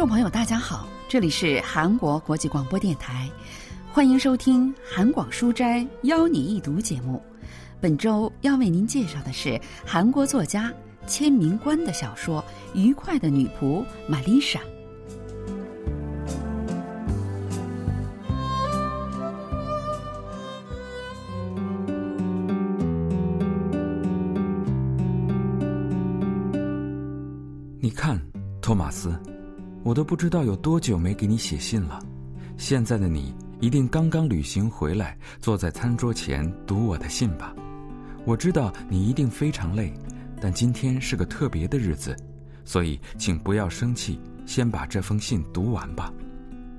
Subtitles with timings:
[0.00, 3.28] 众朋友，大家好，这里是韩国国际广播电台，
[3.92, 7.22] 欢迎收听《韩广书斋邀你一读》节目。
[7.82, 10.72] 本周要为您介绍的是韩国作家
[11.06, 12.42] 千明官的小说
[12.72, 14.58] 《愉快的女仆玛丽莎》。
[27.78, 28.18] 你看，
[28.62, 29.14] 托马斯。
[29.82, 31.98] 我都不知道有多久没给你写信了，
[32.58, 37.54] 现在的你一定刚刚旅行回来，坐在餐桌前读我的信吧。
[38.26, 39.92] 我知道你一定非常累，
[40.40, 42.14] 但今天是个特别的日子，
[42.64, 46.12] 所以请不要生气，先把这封信读完吧。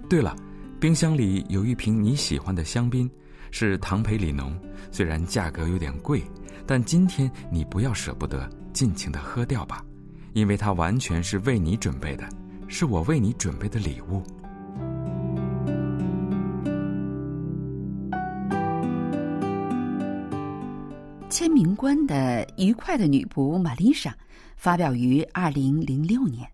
[0.08, 0.36] 对了，
[0.80, 3.10] 冰箱里有一瓶你喜欢的香槟，
[3.50, 4.56] 是唐培里浓，
[4.92, 6.22] 虽然价格有点贵，
[6.68, 9.84] 但今天你不要舍不得，尽情的喝掉吧，
[10.34, 12.30] 因为它完全是为你准备的。
[12.74, 14.24] 是我为你准备的礼物。
[21.30, 24.16] 签名官的愉快的女仆玛丽莎，
[24.56, 26.50] 发表于二零零六年。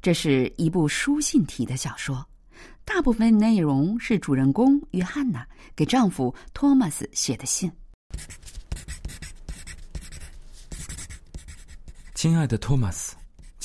[0.00, 2.24] 这是一部书信体的小说，
[2.84, 7.70] 大部分内容是主人公约翰娜给丈夫托马斯写的信。
[12.14, 13.17] 亲爱的托马斯。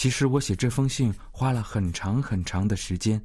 [0.03, 3.21] 其实我写这封信花了很长很长的时间。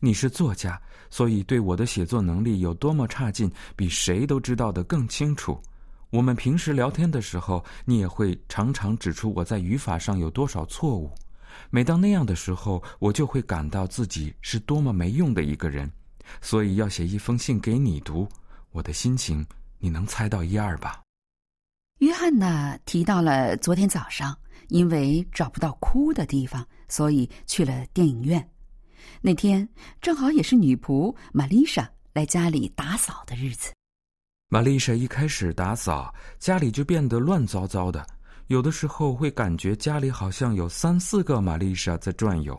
[0.00, 0.76] 你是作家，
[1.08, 5.62] 所以对我的写作能力有多么差劲，比谁都知道的更清楚。
[6.10, 11.12] 我们平时聊天的时候，你也会常常指出我在语法上有多少错误。
[11.70, 15.88] 每当那样的时候，我就会感到自己是多么没用的一个人。
[16.40, 18.28] 所以要写一封信给你读，
[18.72, 19.46] 我的心情
[19.78, 21.02] 你能猜到一二吧？
[22.00, 24.36] 约翰娜提到了昨天早上。
[24.68, 28.46] 因为找不到哭的地方，所以去了电影院。
[29.20, 29.68] 那天
[30.00, 33.72] 正好也是女仆玛丽莎来家里打扫的日子。
[34.48, 38.06] 玛丽莎一开始打扫，家里就变得乱糟糟的。
[38.46, 42.56] 有的时候会感觉家里好像有三四个玛丽莎在转悠。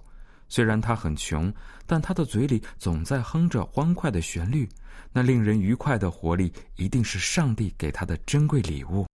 [0.49, 1.53] 虽然她很穷，
[1.85, 4.67] 但她的嘴里总在哼着欢快的旋律。
[5.13, 9.05] 那令人愉快的活力，一定是上帝给她的珍贵礼物。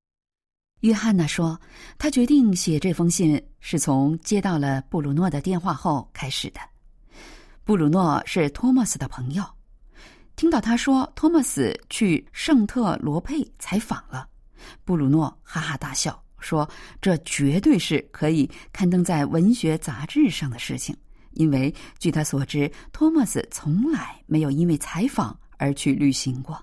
[0.82, 1.58] 约翰娜说
[1.96, 6.60] ：“他决定写这封信是从接到了布鲁诺的电话后开始的。
[7.62, 9.44] 布鲁诺是托马斯的朋友，
[10.34, 14.26] 听到他说托马斯去圣特罗佩采访了，
[14.84, 16.68] 布鲁诺哈哈大笑，说
[17.00, 20.96] 这绝对是可以刊登在文学杂志上的事情，
[21.34, 26.60] 因为据他所知，托马斯从来没有因为采访而去旅行过。”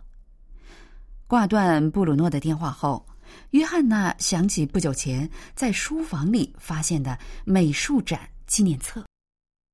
[1.25, 3.05] 挂断布鲁诺的电话后。
[3.51, 9.05] 约翰娜想起不久前在书房里发现的美术展纪念册，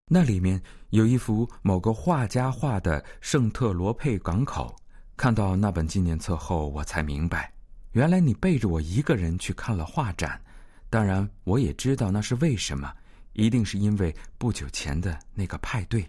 [0.08, 4.76] 那里面有一幅某个画家画的圣特罗佩港口。
[5.18, 7.54] 看到那本纪念册后，我才明白，
[7.94, 10.40] 原来你背着我一个人去看了画展。
[10.90, 12.94] 当然，我也知道那是为什么，
[13.32, 16.06] 一定是因为不久前的那个派对。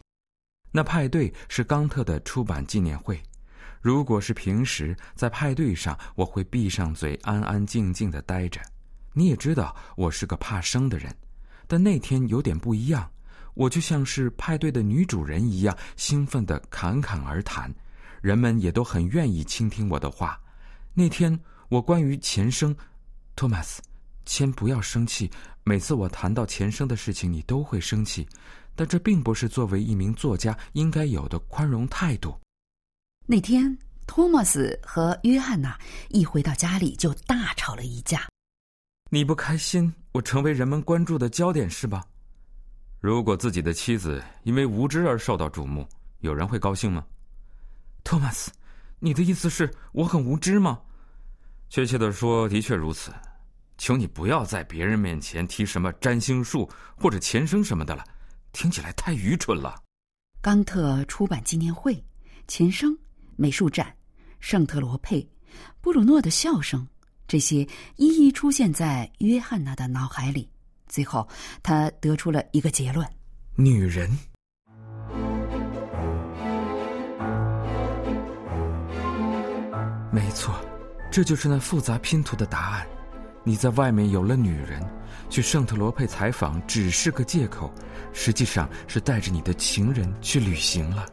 [0.73, 3.21] 那派对是冈特的出版纪念会。
[3.87, 8.61] 如果是平时在派对上，我会闭上嘴，安安静静的待着。
[9.13, 11.17] 你也知道我是个怕生的人，
[11.69, 13.09] 但那天有点不一样，
[13.55, 17.73] 我就像是派对的女主人一样，兴奋的侃侃而谈，
[18.21, 20.37] 人们也都很愿意倾听我的话。
[20.93, 21.39] 那天
[21.69, 22.77] 我关于前生，
[23.37, 23.81] 托马斯，
[24.25, 25.31] 先不要生气。
[25.63, 28.27] 每次我谈到前生的事情，你都会生气，
[28.75, 32.37] 但这并不是作为一名作家应该有的宽容态度。
[33.29, 33.77] 那天，
[34.07, 35.77] 托马斯和约翰娜
[36.11, 38.29] 一回到家里就大吵了一架。
[39.11, 42.05] 你不开心，我成为人们关注的焦点是吧？
[43.01, 45.89] 如果自己的妻子因为无知而受到瞩目，
[46.21, 47.05] 有人会高兴吗？
[48.05, 48.53] 托马斯，
[49.01, 50.81] 你的意思是我很无知吗？
[51.69, 53.13] 确切的说，的确如此。
[53.77, 58.05] 求你不要在别人面前提什么占星术或者前生什么的了，
[58.53, 59.83] 听起来太愚蠢了。
[60.41, 62.01] 冈特出版纪念会，
[62.47, 62.97] 前生。
[63.37, 63.95] 美术展，
[64.41, 65.29] 圣特罗佩，
[65.81, 66.87] 布鲁诺的笑声，
[67.29, 67.67] 这些
[67.97, 70.49] 一一出现在约翰娜的脑海里。
[70.89, 71.29] 最后，
[71.63, 73.07] 他得出了一个结论：
[73.55, 74.11] 女人。
[80.11, 80.55] 没错，
[81.13, 82.87] 这就是那复杂拼图的答案。
[83.45, 84.83] 你在外面有了女人，
[85.29, 87.71] 去圣特罗佩采访只是个借口，
[88.13, 91.07] 实际上是带着你的情人去旅行了。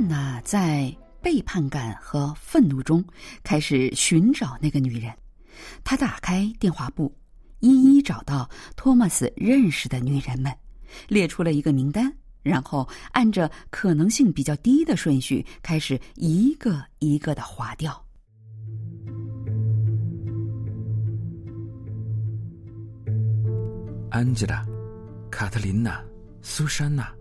[0.00, 3.04] 汉娜在背叛感和愤怒中
[3.42, 5.12] 开始寻找那个女人。
[5.84, 7.14] 他打开电话簿，
[7.58, 10.50] 一一找到托马斯认识的女人们，
[11.06, 12.10] 列出了一个名单，
[12.42, 18.02] 然后按着可能性比较低的顺序开始一个一个的划掉。
[24.10, 24.66] 安吉拉、
[25.30, 26.02] 卡特琳娜、
[26.40, 27.12] 苏珊娜，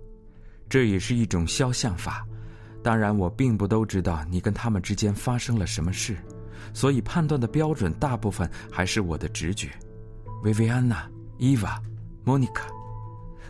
[0.70, 2.26] 这也是一种肖像法。
[2.82, 6.18] 当然，我并不都知道你跟他们之间发生了什么事，
[6.74, 9.70] 所以判断的标准大部分还是我的直觉。
[10.44, 11.06] 薇薇安娜、
[11.38, 11.82] 伊娃、
[12.24, 12.68] 莫妮卡，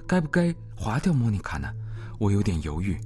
[0.07, 1.71] 该不该划掉莫妮卡呢？
[2.17, 2.99] 我有点犹豫，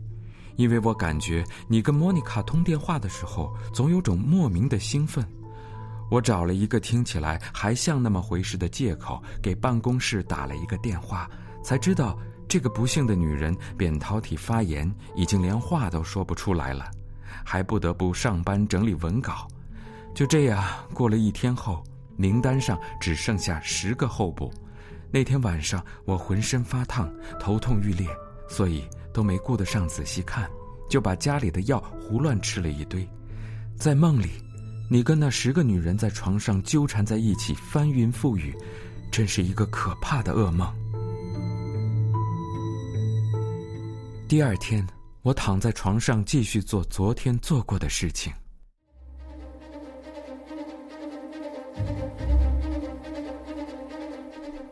[0.55, 5.25] 因为我感觉你跟莫妮卡通电话的时候，总有种莫名的兴奋。
[6.09, 11.29] 我找了一个听起来还像那么回事的借口，给办公室打了一个电话，
[11.63, 12.17] 才知道。
[12.47, 16.89] 这个不幸的女人扁桃体发炎，已经连话都说不出来了，
[17.43, 19.47] 还不得不上班整理文稿。
[20.13, 20.63] 就这样
[20.93, 21.83] 过了一天后，
[22.15, 24.53] 名单上只剩下十个候补。
[25.11, 28.07] 那天晚上我浑身发烫，头痛欲裂，
[28.47, 30.49] 所以都没顾得上仔细看，
[30.89, 33.07] 就把家里的药胡乱吃了一堆。
[33.75, 34.29] 在梦里，
[34.89, 38.55] 你跟那十个女人在床上纠缠在一起，翻云覆雨，
[39.11, 40.71] 真是一个可怕的噩梦。
[44.33, 44.83] 第二天，
[45.21, 48.33] 我躺在床上继续做昨天做过的事情。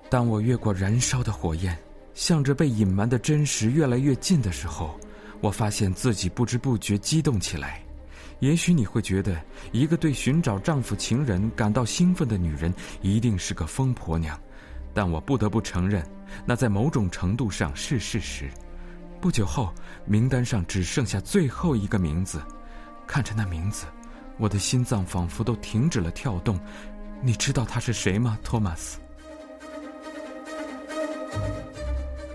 [0.10, 1.78] 当我越过燃烧的火焰，
[2.16, 5.00] 向着被隐瞒的真实越来越近的时候，
[5.42, 7.84] 我发现自己不知不觉激动起来。
[8.40, 9.40] 也许你会觉得，
[9.72, 12.74] 一个对寻找丈夫情人感到兴奋的女人
[13.04, 14.36] 一定是个疯婆娘，
[14.92, 16.04] 但我不得不承认，
[16.48, 18.50] 那在某种程度上是事实。
[19.22, 19.72] 不久后，
[20.04, 22.42] 名单上只剩下最后一个名字。
[23.06, 23.86] 看着那名字，
[24.40, 26.60] 我的心脏仿佛都停止了跳动。
[27.22, 29.00] 你知道他是谁吗，托马斯？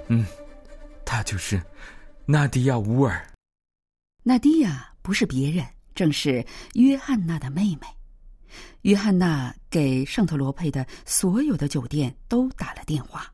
[0.07, 0.25] 嗯，
[1.05, 1.61] 他就是
[2.25, 3.27] 纳迪亚·乌尔。
[4.23, 7.89] 纳迪亚不是别人，正是约翰娜的妹妹。
[8.83, 13.33] 约翰娜给圣特罗佩的所有的酒店都打了电话。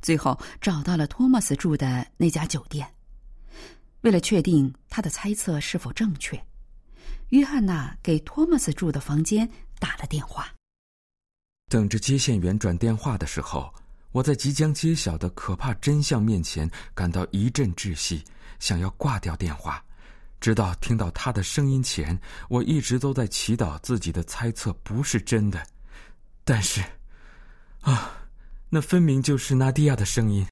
[0.00, 2.86] 最后找到了托马斯住的那家酒店。
[4.02, 6.42] 为了确定他的猜测是否正确，
[7.28, 9.48] 约翰娜给托马斯住的房间
[9.78, 10.52] 打了电话。
[11.70, 13.72] 等着接线员转电话的时候，
[14.10, 18.24] 我在即将揭晓的可怕真相面前感到一阵窒息，
[18.58, 19.82] 想要挂掉电话。
[20.40, 25.64] 直到听到他的声音前，我一直都在祈祷自己的猜测不是真的。
[26.44, 26.82] 但是，
[28.74, 30.46] 那分明就是纳迪亚的声音。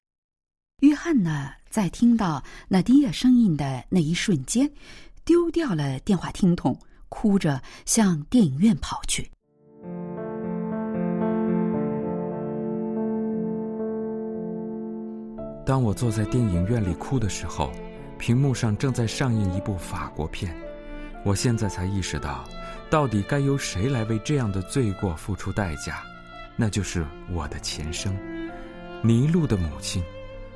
[0.81, 4.71] 约翰呢在听到纳迪亚声音的那一瞬间，
[5.25, 6.77] 丢掉了电话听筒，
[7.09, 9.31] 哭着向电影院跑去。
[15.65, 17.71] 当我坐在电影院里哭的时候，
[18.19, 20.55] 屏幕上正在上映一部法国片。
[21.25, 22.47] 我现在才意识到，
[22.87, 26.03] 到底该由谁来为这样的罪过付出代价。
[26.55, 28.15] 那就是我的前生，
[29.01, 30.03] 尼禄的母亲，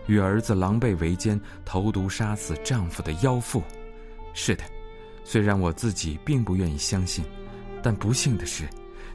[0.07, 3.64] 与儿子狼狈为奸、投毒杀死丈夫的妖妇。
[4.33, 4.64] 是的，
[5.23, 7.23] 虽然我自己并不愿意相信，
[7.81, 8.68] 但不幸的是，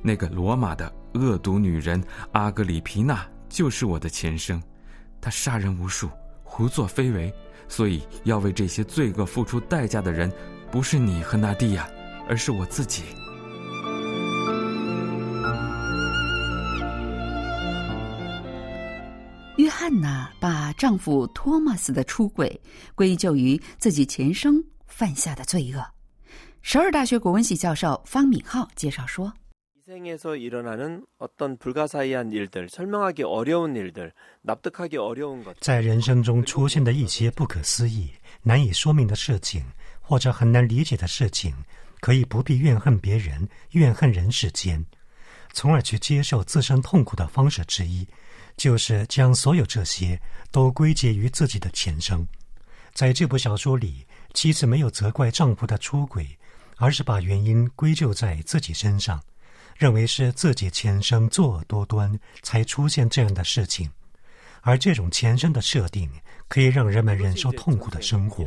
[0.02, 4.60] 那个罗马的恶毒女人阿格里皮娜就是我的前生。
[5.20, 6.08] 她杀人无数，
[6.42, 7.32] 胡作非为，
[7.68, 10.32] 所以要为这些罪恶付出代价的人，
[10.70, 11.86] 不是你和纳蒂亚，
[12.26, 13.02] 而是我自己。
[19.80, 22.60] 汉娜把丈夫托马斯的出轨
[22.94, 25.82] 归咎于自己前生犯下的罪恶。
[26.60, 29.32] 首尔大学国文系教授方敏浩介绍说
[35.60, 38.10] ：“在人生中出现的一些不可思议、
[38.42, 39.64] 难以说明的事情，
[40.02, 41.54] 或者很难理解的事情，
[42.00, 44.84] 可以不必怨恨别人、怨恨人世间，
[45.54, 48.06] 从而去接受自身痛苦的方式之一。”
[48.60, 52.28] 就是将所有这些都归结于自己的前生。
[52.92, 56.28] 在这部小说里，妻子没有责怪丈夫的出轨，
[56.76, 59.18] 而是把原因归咎在自己身上，
[59.78, 63.90] 认为是自己前生作恶多端才出现这样的事情。
[64.60, 66.10] 而这种前生的设定
[66.46, 68.44] 可以让人们忍受痛苦的生活。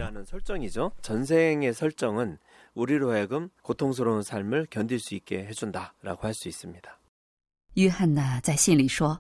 [7.73, 9.19] 约翰娜在信里说。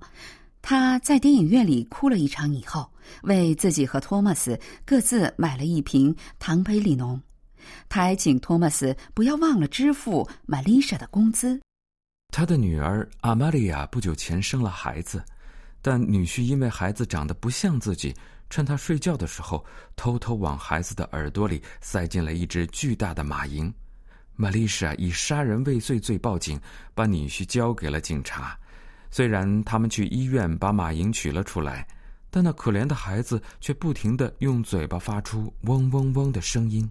[0.63, 2.89] 他在电影院里哭了一场以后，
[3.23, 7.21] 为自己和托马斯各自买了一瓶唐培里农。
[7.89, 11.59] 他还请托马斯不要忘了支付玛丽莎的工资。
[12.29, 15.21] 他的女儿阿玛利亚不久前生了孩子，
[15.81, 18.15] 但女婿因为孩子长得不像自己，
[18.49, 19.65] 趁他睡觉的时候，
[19.97, 23.69] 偷偷往孩子的耳朵里塞进了一只巨大的马蝇。
[24.37, 26.57] 玛丽莎以杀人未遂罪报警，
[26.93, 28.57] 把女婿交给了警察。
[29.15, 31.87] 虽然他们去医院把马蝇取了出来，
[32.31, 36.89] 但那可怜的孩子却不停的用嘴巴发出嗡嗡嗡的声音。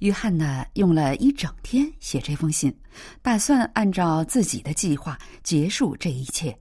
[0.00, 2.76] 约翰呢用了一整天写这封信，
[3.22, 6.58] 打算按照自己的计划结束这一切。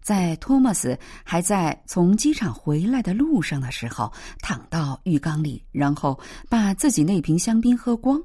[0.00, 4.10] 在托马斯还在从机场回来的路上的时候，
[4.40, 8.18] 躺到浴缸里，然后把自己那瓶香槟喝光。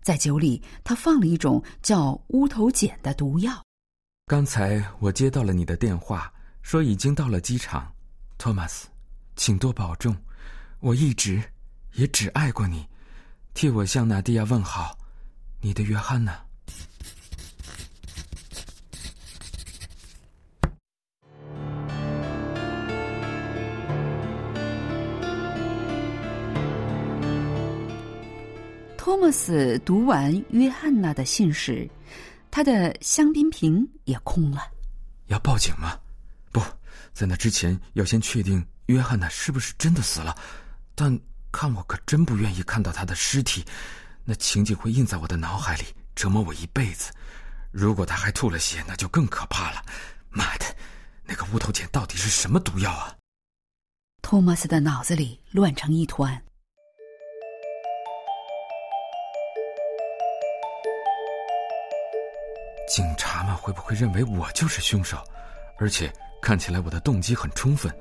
[0.00, 3.60] 在酒里，他放了一种叫乌头碱的毒药。
[4.28, 6.30] 刚才我接到了你的电话，
[6.60, 7.90] 说已经到了机场，
[8.36, 8.86] 托马斯，
[9.36, 10.14] 请多保重。
[10.80, 11.42] 我一直
[11.94, 12.86] 也只爱过你，
[13.54, 14.98] 替我向娜迪亚问好，
[15.62, 16.38] 你的约翰娜。
[28.98, 31.88] 托马斯读完约翰娜的信时，
[32.58, 34.68] 他的香槟瓶也空了。
[35.26, 35.96] 要报警吗？
[36.50, 36.60] 不
[37.12, 40.36] 在那之前，要先确定约翰娜是不是真的死了。
[40.96, 41.16] 但
[41.52, 43.64] 看我可真不愿意看到他的尸体，
[44.24, 45.84] 那情景会印在我的脑海里，
[46.16, 47.12] 折磨我一辈子。
[47.70, 49.80] 如果他还吐了血，那就更可怕了。
[50.28, 50.64] 妈的，
[51.22, 53.14] 那个乌头碱到底是什么毒药啊？
[54.20, 56.42] 托马斯的脑子里乱成一团。
[62.88, 65.22] 警察们会不会认为我就是凶手？
[65.78, 67.94] 而且看起来我的动机很充分。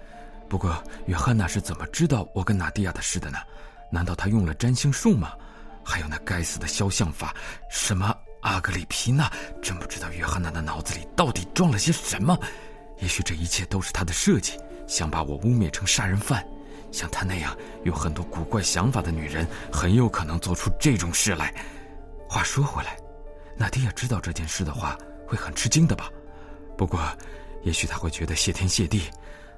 [0.49, 3.37] 不过约翰娜是怎么知道我跟娜迪亚的事的呢？
[3.91, 5.33] 难道他用了占星术吗？
[5.83, 7.35] 还有那该死的肖像法，
[7.69, 9.31] 什么阿格里皮娜？
[9.61, 12.37] 真不知道约翰娜的脑子里到底装了些什么。
[12.99, 16.45] 也许这一切都是他的设计，想把我污蔑成杀人犯。
[16.91, 21.53] 像他那样有很多古怪想法的女人，很有可能做出这种事来。
[22.29, 22.97] 话说回来。
[23.57, 24.97] 娜迪亚知道这件事的话，
[25.27, 26.09] 会很吃惊的吧？
[26.77, 27.01] 不过，
[27.63, 29.09] 也许他会觉得谢天谢地。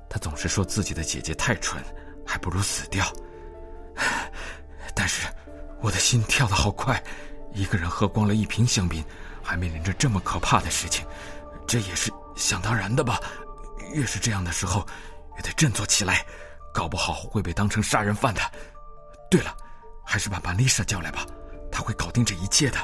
[0.10, 1.84] 他总是说自己的姐姐太蠢，
[2.26, 3.06] 还不如死掉。
[4.96, 5.28] 但是，
[5.82, 7.02] 我的心跳得好快。
[7.54, 9.04] 一个人喝光了一瓶香槟，
[9.44, 11.06] 还面临着这么可怕的事情，
[11.68, 13.20] 这也是想当然的吧？
[13.94, 14.86] 越是这样的时候，
[15.36, 16.26] 越得振作起来，
[16.74, 18.42] 搞不好会被当成杀人犯的。
[19.30, 19.56] 对了，
[20.06, 21.26] 还是把玛丽莎叫来吧，
[21.72, 22.78] 她会搞定这一切的。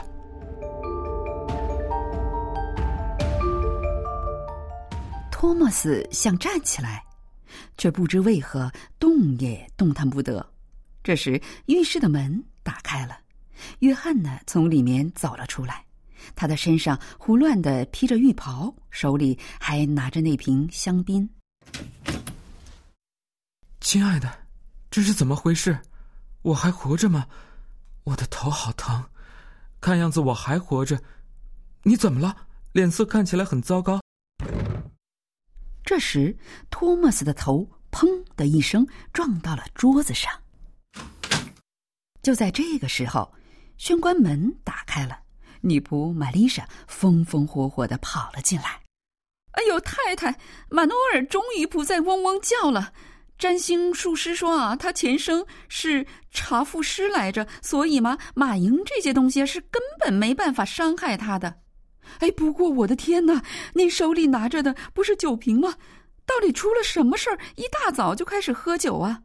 [5.46, 7.06] 托马斯想站起来，
[7.78, 10.44] 却不知为何动也动弹不得。
[11.04, 13.16] 这时，浴室的门打开了，
[13.78, 15.86] 约翰呢从里面走了出来。
[16.36, 21.30] 他的身上胡乱的披着浴袍，手里还拿着那瓶香槟。
[23.82, 24.36] 亲爱的，
[24.90, 25.78] 这是怎么回事？
[26.42, 27.24] 我还活着吗？
[28.04, 29.06] 我的头好疼，
[29.80, 31.00] 看样子我还活着。
[31.84, 32.36] 你怎么了？
[32.72, 34.02] 脸色看起来很糟糕。
[35.86, 36.36] 这时，
[36.72, 40.34] 托马斯的头“砰”的一声撞到了桌子上。
[42.24, 43.32] 就在这个时候，
[43.78, 45.20] 玄关门打开了，
[45.62, 48.82] 女仆玛丽莎风风火火的跑了进来。
[49.54, 50.36] “哎呦，太太，
[50.70, 52.92] 马诺尔终于不再嗡嗡叫了。
[53.38, 61.62] 占星术师说啊，他前生是查复师来着，所以嘛，马蝇这些东西是根本没办法伤害他的。”
[62.20, 63.44] 哎，不过我的天哪！
[63.74, 65.76] 您手里拿着的不是酒瓶吗？
[66.26, 67.40] 到底出了什么事儿？
[67.56, 69.22] 一大早就开始喝酒啊！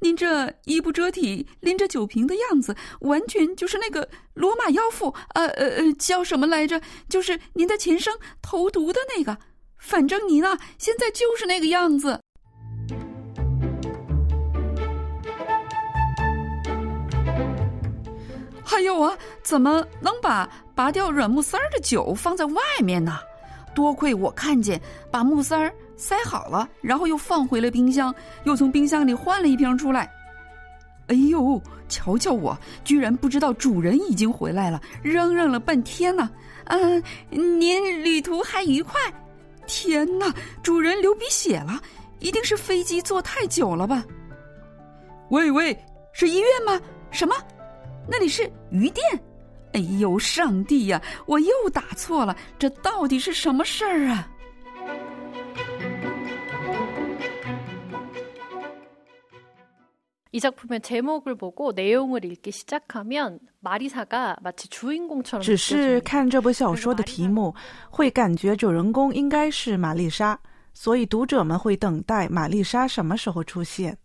[0.00, 6.80] 您这衣不遮体、拎着酒瓶的样子，完全就是那个罗马妖妇，呃呃呃，叫什么来着？
[7.08, 9.38] 就是您的前生投毒的那个。
[9.78, 12.20] 反正您啊，现在就是那个样子。
[18.76, 23.18] 还有啊，怎么能把拔掉软木塞儿的酒放在外面呢？
[23.74, 24.78] 多亏我看见，
[25.10, 28.14] 把木塞儿塞好了，然后又放回了冰箱，
[28.44, 30.12] 又从冰箱里换了一瓶出来。
[31.06, 32.54] 哎呦，瞧瞧我，
[32.84, 36.28] 居然不知道主人已经回来了，嚷嚷了半天呢。
[36.66, 39.00] 嗯，您旅途还愉快？
[39.66, 40.30] 天哪，
[40.62, 41.80] 主人流鼻血了，
[42.18, 44.04] 一定是飞机坐太久了吧？
[45.30, 45.74] 喂喂，
[46.12, 46.78] 是医院吗？
[47.10, 47.34] 什么？
[48.07, 49.05] 那里是鱼店，
[49.73, 51.01] 哎呦，上帝呀！
[51.25, 54.27] 我又打错了，这到底是什么事儿啊？
[60.33, 66.03] 이 작품의 제목을 보고 내용을 읽기 시작하면 마리사가 마치 주인공처럼 只是 느껴집니다.
[66.03, 67.53] 看这部小说的题目，
[67.89, 70.39] 会感觉主人公应该是玛丽莎，
[70.73, 73.97] 所以读者们会等待玛丽莎什么时候出现。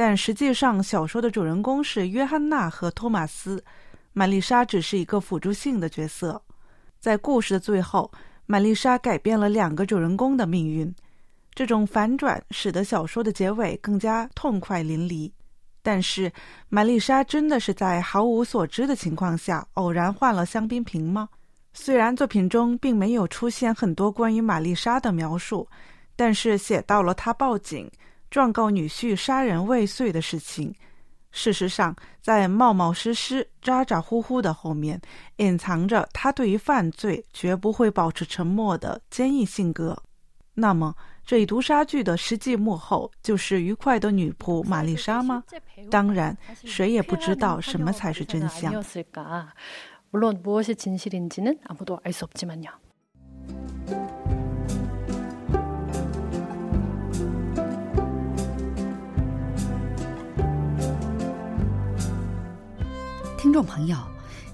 [0.00, 3.62] 但实际上，小说的主人公是约翰娜和托马斯，
[4.14, 6.40] 玛丽莎只是一个辅助性的角色。
[6.98, 8.10] 在故事的最后，
[8.46, 10.90] 玛丽莎改变了两个主人公的命运。
[11.54, 15.30] 这种反转使得小说的结尾更加痛快淋漓。
[15.82, 16.32] 但是，
[16.70, 21.28] 玛丽莎真的是在毫无所知的情况下偶然换了香槟瓶吗？
[21.74, 25.68] 虽然作品中并没有出现很多关于玛丽莎的描述，
[26.16, 27.86] 但是写到了她报警、
[28.30, 30.74] 状告女婿杀人未遂的事情。
[31.32, 35.00] 事实上，在冒冒失失、咋咋呼呼的后面，
[35.36, 39.96] 隐藏着他对于犯罪绝不会保持沉默的坚毅性格。
[40.54, 40.92] 那么，
[41.24, 45.44] 这一毒杀剧的实际幕后就是愉快的女仆玛丽莎吗？
[45.88, 48.72] 当然，谁也不知道什么才是真相。
[63.40, 63.96] 听众朋友，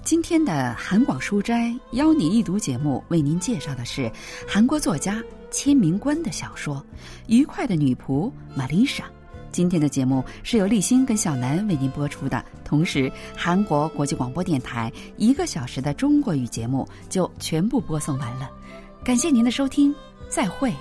[0.05, 4.09] 今天的韩广书斋邀你一读节目，为您介绍的是
[4.47, 6.77] 韩国作家千明官的小说
[7.27, 9.03] 《愉快的女仆玛丽莎》。
[9.51, 18.49] 今天的节目是由立新跟小南为您播出的，同时韩国国际广播电台一个小时的中国语节目就全部播送完了。
[19.03, 19.93] 感谢您的收听，
[20.29, 20.73] 再会。